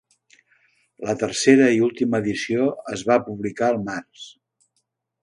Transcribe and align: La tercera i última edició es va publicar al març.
La 1.09 1.13
tercera 1.23 1.67
i 1.75 1.83
última 1.87 2.21
edició 2.25 2.71
es 2.97 3.05
va 3.11 3.19
publicar 3.29 3.69
al 3.69 3.79
març. 3.91 4.25